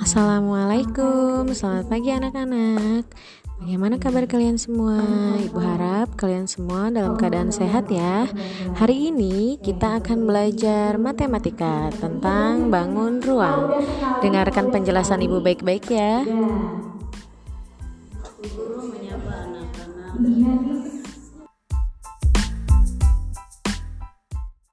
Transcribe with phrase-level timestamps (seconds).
[0.00, 3.04] Assalamualaikum, selamat pagi anak-anak.
[3.60, 4.96] Bagaimana kabar kalian semua?
[5.36, 8.24] Ibu harap kalian semua dalam keadaan sehat ya.
[8.80, 13.84] Hari ini kita akan belajar matematika tentang bangun ruang.
[14.24, 16.24] Dengarkan penjelasan Ibu baik-baik ya.
[18.40, 20.96] Guru menyapa anak-anak